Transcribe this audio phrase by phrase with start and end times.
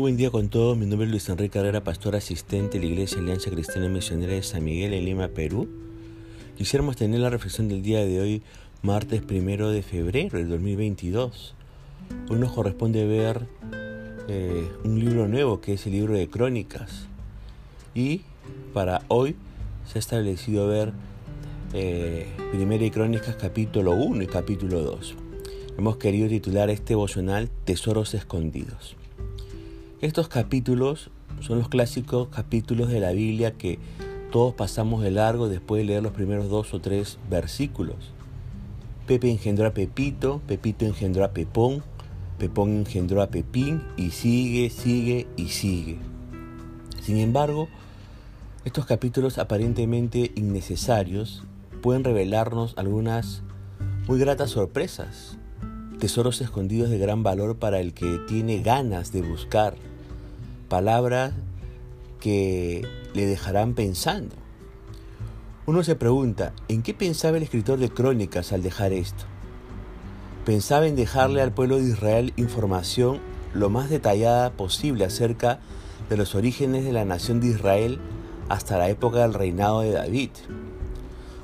[0.00, 0.78] Muy buen día con todos.
[0.78, 4.42] Mi nombre es Luis Enrique Carrera, pastor asistente de la Iglesia Alianza Cristiana Misionera de
[4.42, 5.68] San Miguel en Lima, Perú.
[6.56, 8.42] Quisiéramos tener la reflexión del día de hoy,
[8.80, 11.54] martes primero de febrero del 2022.
[12.30, 13.46] Hoy nos corresponde ver
[14.26, 17.06] eh, un libro nuevo que es el libro de Crónicas.
[17.94, 18.22] Y
[18.72, 19.36] para hoy
[19.84, 20.94] se ha establecido ver
[21.74, 25.14] eh, Primera y Crónicas capítulo 1 y capítulo 2.
[25.76, 28.96] Hemos querido titular este devocional Tesoros Escondidos.
[30.00, 33.78] Estos capítulos son los clásicos capítulos de la Biblia que
[34.32, 37.96] todos pasamos de largo después de leer los primeros dos o tres versículos.
[39.06, 41.82] Pepe engendró a Pepito, Pepito engendró a Pepón,
[42.38, 45.98] Pepón engendró a Pepín y sigue, sigue y sigue.
[47.02, 47.68] Sin embargo,
[48.64, 51.42] estos capítulos aparentemente innecesarios
[51.82, 53.42] pueden revelarnos algunas
[54.08, 55.36] muy gratas sorpresas,
[55.98, 59.74] tesoros escondidos de gran valor para el que tiene ganas de buscar
[60.70, 61.34] palabras
[62.20, 64.36] que le dejarán pensando.
[65.66, 69.24] Uno se pregunta, ¿en qué pensaba el escritor de crónicas al dejar esto?
[70.46, 73.18] Pensaba en dejarle al pueblo de Israel información
[73.52, 75.58] lo más detallada posible acerca
[76.08, 77.98] de los orígenes de la nación de Israel
[78.48, 80.30] hasta la época del reinado de David.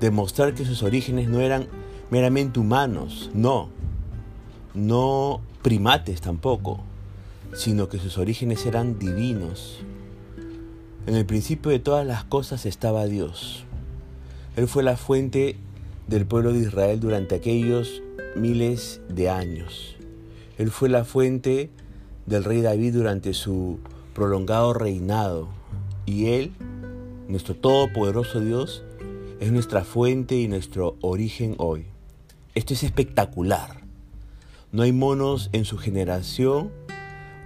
[0.00, 1.66] Demostrar que sus orígenes no eran
[2.10, 3.68] meramente humanos, no,
[4.72, 6.84] no primates tampoco,
[7.52, 9.80] sino que sus orígenes eran divinos.
[11.06, 13.64] En el principio de todas las cosas estaba Dios.
[14.56, 15.56] Él fue la fuente
[16.06, 18.02] del pueblo de Israel durante aquellos
[18.36, 19.96] miles de años.
[20.58, 21.70] Él fue la fuente
[22.26, 23.78] del rey David durante su
[24.14, 25.48] prolongado reinado.
[26.06, 26.52] Y Él,
[27.28, 28.82] nuestro todopoderoso Dios,
[29.40, 31.86] es nuestra fuente y nuestro origen hoy.
[32.54, 33.80] Esto es espectacular.
[34.72, 36.70] No hay monos en su generación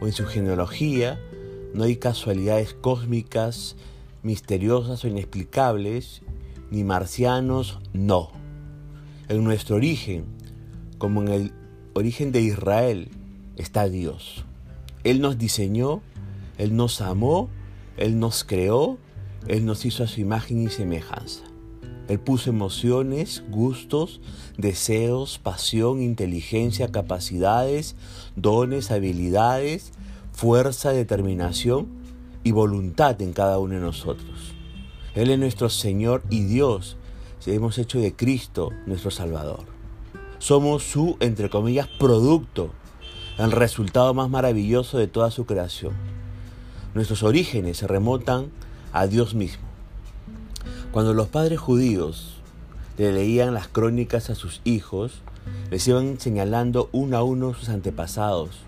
[0.00, 1.20] o en su genealogía,
[1.72, 3.76] no hay casualidades cósmicas,
[4.22, 6.22] misteriosas o inexplicables,
[6.70, 8.30] ni marcianos, no.
[9.28, 10.24] En nuestro origen,
[10.98, 11.52] como en el
[11.94, 13.08] origen de Israel,
[13.56, 14.44] está Dios.
[15.04, 16.00] Él nos diseñó,
[16.58, 17.48] Él nos amó,
[17.96, 18.98] Él nos creó,
[19.46, 21.44] Él nos hizo a su imagen y semejanza.
[22.08, 24.20] Él puso emociones, gustos,
[24.58, 27.96] deseos, pasión, inteligencia, capacidades,
[28.36, 29.92] dones, habilidades,
[30.32, 31.88] fuerza, determinación
[32.42, 34.54] y voluntad en cada uno de nosotros.
[35.14, 36.96] Él es nuestro Señor y Dios.
[37.46, 39.64] Hemos hecho de Cristo nuestro Salvador.
[40.38, 42.70] Somos su, entre comillas, producto,
[43.38, 45.92] el resultado más maravilloso de toda su creación.
[46.94, 48.50] Nuestros orígenes se remontan
[48.92, 49.73] a Dios mismo.
[50.94, 52.36] Cuando los padres judíos
[52.98, 55.22] le leían las crónicas a sus hijos,
[55.68, 58.60] les iban señalando uno a uno sus antepasados.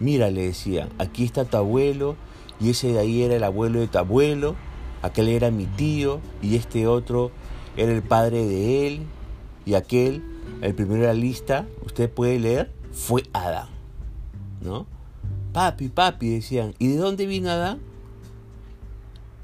[0.00, 2.16] Mira, le decían, aquí está tu abuelo,
[2.58, 4.56] y ese de ahí era el abuelo de tu abuelo,
[5.02, 7.32] aquel era mi tío, y este otro
[7.76, 9.02] era el padre de él,
[9.66, 10.22] y aquel,
[10.62, 13.68] el primero de la lista, usted puede leer, fue Adán.
[14.62, 14.86] ¿No?
[15.52, 17.91] Papi, papi, decían, ¿y de dónde vino Adán?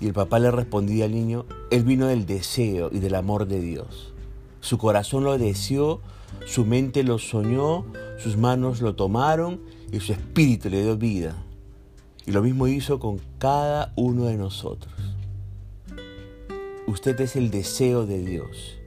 [0.00, 3.60] Y el papá le respondía al niño, él vino del deseo y del amor de
[3.60, 4.12] Dios.
[4.60, 6.00] Su corazón lo deseó,
[6.46, 7.84] su mente lo soñó,
[8.18, 9.60] sus manos lo tomaron
[9.92, 11.36] y su espíritu le dio vida.
[12.26, 14.92] Y lo mismo hizo con cada uno de nosotros.
[16.86, 18.78] Usted es el deseo de Dios,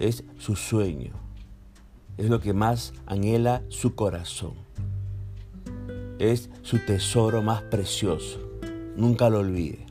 [0.00, 1.12] es su sueño,
[2.16, 4.54] es lo que más anhela su corazón,
[6.18, 8.40] es su tesoro más precioso.
[8.96, 9.85] Nunca lo olvide.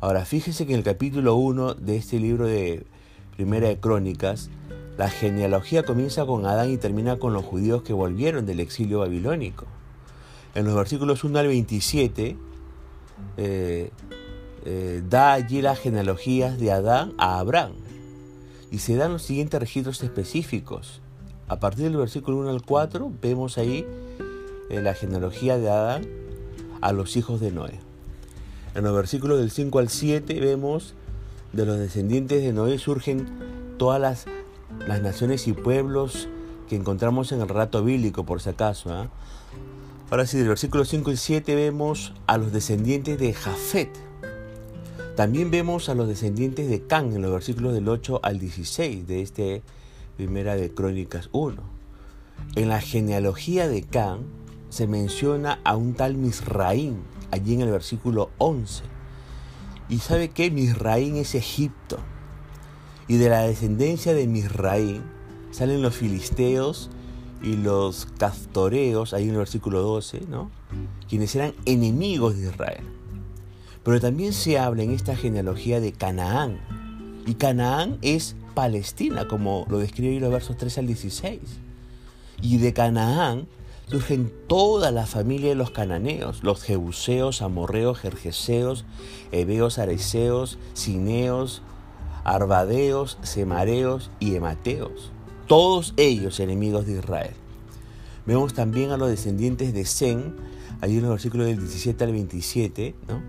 [0.00, 2.86] Ahora, fíjese que en el capítulo 1 de este libro de
[3.36, 4.48] Primera de Crónicas,
[4.96, 9.66] la genealogía comienza con Adán y termina con los judíos que volvieron del exilio babilónico.
[10.54, 12.36] En los versículos 1 al 27,
[13.38, 13.90] eh,
[14.64, 17.72] eh, da allí las genealogías de Adán a Abraham.
[18.70, 21.00] Y se dan los siguientes registros específicos.
[21.48, 23.84] A partir del versículo 1 al 4 vemos ahí
[24.70, 26.06] eh, la genealogía de Adán
[26.80, 27.87] a los hijos de Noé.
[28.74, 30.94] En los versículos del 5 al 7 vemos
[31.52, 33.26] de los descendientes de Noé surgen
[33.78, 34.26] todas las,
[34.86, 36.28] las naciones y pueblos
[36.68, 38.92] que encontramos en el relato bíblico, por si acaso.
[38.92, 39.08] ¿ah?
[40.10, 43.90] Ahora sí, del versículo 5 y 7 vemos a los descendientes de Jafet.
[45.16, 49.22] También vemos a los descendientes de Can en los versículos del 8 al 16 de
[49.22, 49.62] este
[50.16, 51.56] primera de Crónicas 1.
[52.54, 54.20] En la genealogía de Can
[54.68, 56.98] se menciona a un tal Misraín,
[57.30, 58.84] allí en el versículo 11.
[59.88, 61.98] Y sabe que Misraín es Egipto.
[63.06, 65.02] Y de la descendencia de Misraín
[65.50, 66.90] salen los filisteos
[67.42, 70.50] y los castoreos, ahí en el versículo 12, ¿no?
[71.08, 72.84] quienes eran enemigos de Israel.
[73.82, 76.58] Pero también se habla en esta genealogía de Canaán.
[77.26, 81.40] Y Canaán es Palestina, como lo describe los versos 3 al 16.
[82.42, 83.46] Y de Canaán
[83.88, 88.84] surgen toda la familia de los cananeos, los jebuseos, amorreos, jerjeseos,
[89.32, 91.62] heveos, areceos, cineos,
[92.24, 95.12] arbadeos, semareos y emateos
[95.48, 97.32] todos ellos enemigos de Israel.
[98.26, 100.36] Vemos también a los descendientes de Zen,
[100.82, 103.22] allí en los versículos del 17 al 27, ¿no?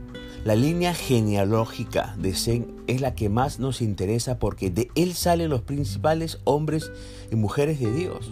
[0.44, 5.50] La línea genealógica de Zen es la que más nos interesa porque de él salen
[5.50, 6.91] los principales hombres
[7.31, 8.31] y mujeres de Dios.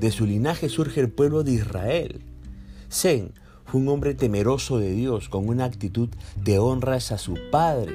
[0.00, 2.20] De su linaje surge el pueblo de Israel.
[2.90, 3.32] Zen
[3.64, 7.92] fue un hombre temeroso de Dios, con una actitud de honras a su padre,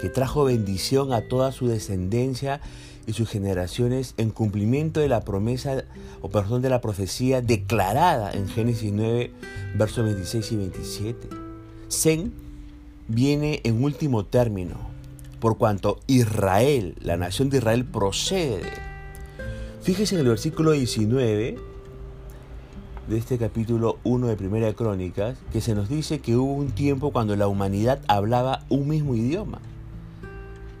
[0.00, 2.60] que trajo bendición a toda su descendencia
[3.06, 5.84] y sus generaciones en cumplimiento de la promesa
[6.22, 9.30] o perdón de la profecía declarada en Génesis 9
[9.76, 11.28] versos 26 y 27.
[11.90, 12.32] Zen
[13.08, 14.76] viene en último término,
[15.40, 18.93] por cuanto Israel, la nación de Israel procede.
[19.84, 21.58] Fíjese en el versículo 19
[23.06, 26.70] de este capítulo 1 de Primera de Crónicas, que se nos dice que hubo un
[26.70, 29.60] tiempo cuando la humanidad hablaba un mismo idioma.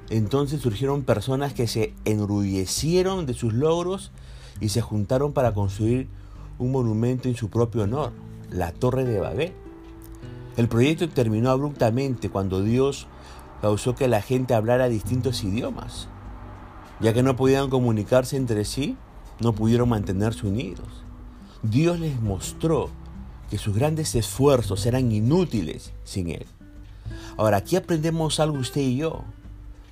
[0.08, 4.10] Entonces surgieron personas que se enorgullecieron de sus logros
[4.58, 6.08] y se juntaron para construir
[6.58, 8.12] un monumento en su propio honor,
[8.50, 9.52] la Torre de Babel.
[10.56, 13.06] El proyecto terminó abruptamente cuando Dios
[13.60, 16.08] causó que la gente hablara distintos idiomas.
[17.04, 18.96] Ya que no podían comunicarse entre sí,
[19.38, 20.88] no pudieron mantenerse unidos.
[21.62, 22.88] Dios les mostró
[23.50, 26.46] que sus grandes esfuerzos eran inútiles sin Él.
[27.36, 29.22] Ahora, aquí aprendemos algo usted y yo.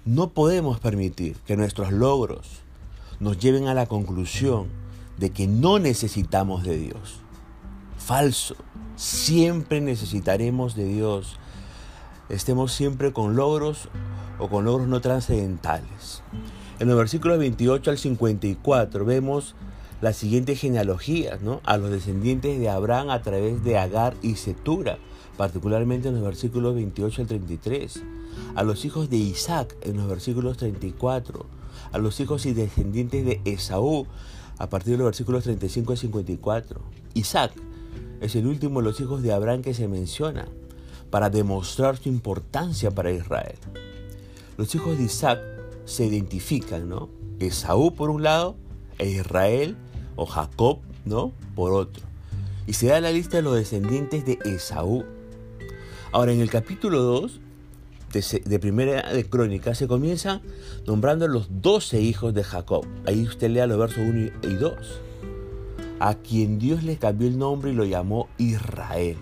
[0.07, 2.49] No podemos permitir que nuestros logros
[3.21, 4.69] nos lleven a la conclusión
[5.19, 7.21] de que no necesitamos de Dios.
[7.99, 8.57] Falso.
[8.97, 11.37] Siempre necesitaremos de Dios.
[12.31, 13.91] Estemos siempre con logros
[14.39, 16.23] o con logros no trascendentales.
[16.81, 19.55] En los versículos 28 al 54 vemos
[20.01, 21.61] la siguiente genealogía, ¿no?
[21.65, 24.99] A los descendientes de Abraham a través de Agar y Setura,
[25.37, 28.03] particularmente en los versículos 28 al 33
[28.55, 31.47] a los hijos de Isaac en los versículos 34,
[31.93, 34.07] a los hijos y descendientes de Esaú
[34.59, 36.81] a partir de los versículos 35 y 54.
[37.15, 37.53] Isaac
[38.21, 40.47] es el último de los hijos de Abraham que se menciona
[41.11, 43.59] para demostrar su importancia para Israel.
[44.63, 45.41] Los hijos de Isaac
[45.87, 47.09] se identifican, ¿no?
[47.41, 48.55] Esaú por un lado
[48.97, 49.77] e Israel
[50.15, 51.33] o Jacob, ¿no?
[51.57, 52.05] Por otro.
[52.69, 55.05] Y se da la lista de los descendientes de Esaú.
[56.13, 57.41] Ahora en el capítulo 2
[58.45, 60.41] de, primera de Crónica se comienza
[60.87, 62.87] nombrando los doce hijos de Jacob.
[63.05, 64.75] Ahí usted lea los versos 1 y 2.
[65.99, 69.17] A quien Dios le cambió el nombre y lo llamó Israel.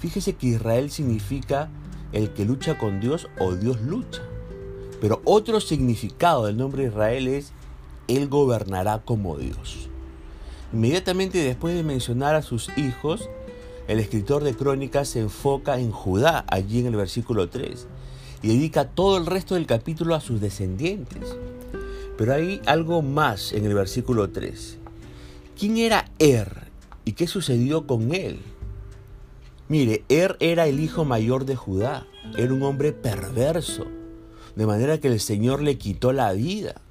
[0.00, 1.70] Fíjese que Israel significa
[2.12, 4.22] el que lucha con Dios o Dios lucha.
[5.00, 7.52] Pero otro significado del nombre Israel es
[8.08, 9.88] Él gobernará como Dios.
[10.72, 13.28] Inmediatamente después de mencionar a sus hijos,
[13.88, 17.86] el escritor de Crónicas se enfoca en Judá, allí en el versículo 3,
[18.42, 21.36] y dedica todo el resto del capítulo a sus descendientes.
[22.16, 24.78] Pero hay algo más en el versículo 3.
[25.58, 26.68] ¿Quién era Er
[27.04, 28.40] y qué sucedió con él?
[29.72, 33.86] Mire, Er era el hijo mayor de Judá, era un hombre perverso,
[34.54, 36.82] de manera que el Señor le quitó la vida.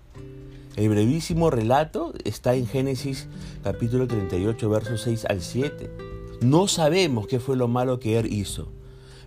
[0.76, 3.28] El brevísimo relato está en Génesis
[3.64, 5.92] capítulo 38, versos 6 al 7.
[6.42, 8.70] No sabemos qué fue lo malo que él hizo,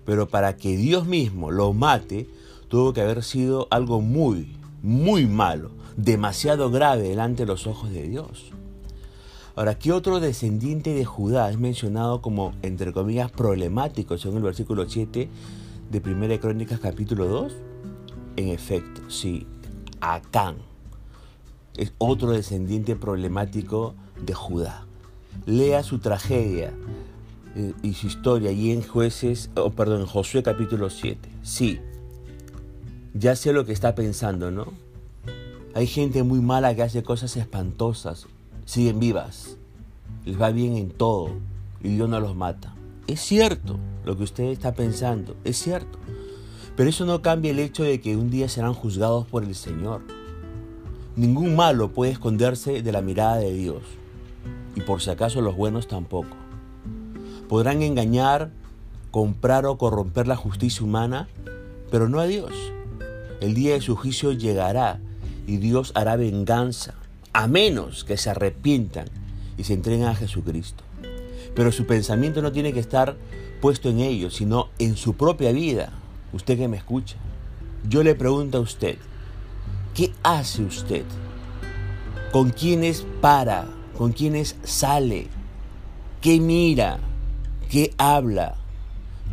[0.04, 2.26] pero para que Dios mismo lo mate,
[2.66, 8.02] tuvo que haber sido algo muy, muy malo, demasiado grave delante de los ojos de
[8.08, 8.50] Dios.
[9.56, 14.88] Ahora, ¿qué otro descendiente de Judá es mencionado como, entre comillas, problemático, según el versículo
[14.88, 15.28] 7
[15.92, 17.52] de 1 Crónicas capítulo 2?
[18.37, 19.46] En efecto, sí,
[20.00, 20.56] Acán
[21.76, 24.87] es otro descendiente problemático de Judá.
[25.46, 26.73] Lea su tragedia
[27.54, 31.28] eh, y su historia allí en jueces, oh, perdón, en Josué capítulo 7.
[31.44, 31.78] Sí,
[33.14, 34.73] ya sé lo que está pensando, ¿no?
[35.75, 38.26] Hay gente muy mala que hace cosas espantosas,
[38.64, 39.56] siguen vivas,
[40.25, 41.30] les va bien en todo
[41.83, 42.75] y Dios no los mata.
[43.06, 45.99] Es cierto lo que usted está pensando, es cierto.
[46.76, 50.02] Pero eso no cambia el hecho de que un día serán juzgados por el Señor.
[51.16, 53.83] Ningún malo puede esconderse de la mirada de Dios.
[54.75, 56.37] Y por si acaso los buenos tampoco.
[57.49, 58.50] Podrán engañar,
[59.12, 61.28] comprar o corromper la justicia humana,
[61.90, 62.52] pero no a Dios.
[63.40, 64.99] El día de su juicio llegará
[65.47, 66.94] y Dios hará venganza.
[67.35, 69.09] A menos que se arrepientan
[69.59, 70.85] y se entreguen a Jesucristo.
[71.55, 73.17] Pero su pensamiento no tiene que estar
[73.61, 75.93] puesto en ellos, sino en su propia vida.
[76.33, 77.17] Usted que me escucha.
[77.88, 78.99] Yo le pregunto a usted,
[79.95, 81.05] ¿qué hace usted?
[82.33, 83.67] ¿Con quiénes para?
[83.99, 85.26] ¿Con quiénes sale?
[86.21, 86.99] ¿Qué mira?
[87.69, 88.55] ¿Qué habla?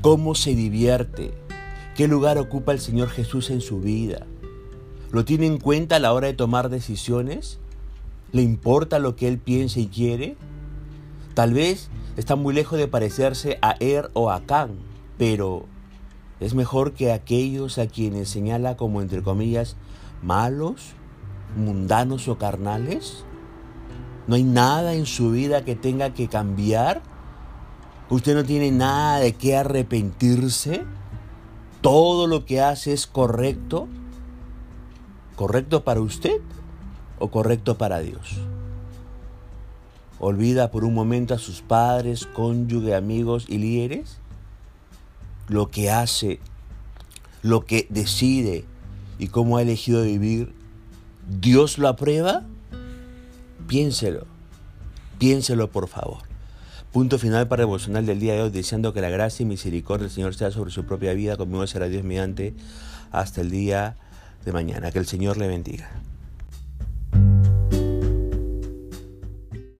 [0.01, 1.33] ¿Cómo se divierte?
[1.95, 4.25] ¿Qué lugar ocupa el Señor Jesús en su vida?
[5.11, 7.60] ¿Lo tiene en cuenta a la hora de tomar decisiones?
[8.31, 10.37] ¿Le importa lo que Él piensa y quiere?
[11.33, 14.79] Tal vez está muy lejos de parecerse a Er o a Can,
[15.17, 15.65] pero
[16.39, 19.75] es mejor que aquellos a quienes señala como entre comillas
[20.23, 20.93] malos,
[21.57, 23.25] mundanos o carnales.
[24.27, 27.01] No hay nada en su vida que tenga que cambiar.
[28.09, 30.83] Usted no tiene nada de qué arrepentirse.
[31.81, 33.87] Todo lo que hace es correcto.
[35.35, 36.39] ¿Correcto para usted
[37.21, 38.39] o correcto para Dios?
[40.19, 44.17] ¿Olvida por un momento a sus padres, cónyuge, amigos y líderes?
[45.47, 46.39] Lo que hace,
[47.41, 48.65] lo que decide
[49.17, 50.53] y cómo ha elegido vivir,
[51.39, 52.43] ¿Dios lo aprueba?
[53.67, 54.25] Piénselo,
[55.17, 56.23] piénselo por favor.
[56.91, 60.13] Punto final para el del día de hoy, deseando que la gracia y misericordia del
[60.13, 62.53] Señor sea sobre su propia vida, conmigo será Dios mediante
[63.11, 63.95] hasta el día
[64.43, 64.91] de mañana.
[64.91, 65.89] Que el Señor le bendiga.